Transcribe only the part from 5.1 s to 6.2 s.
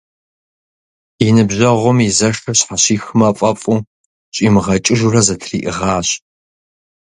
зэтриӏыгъащ.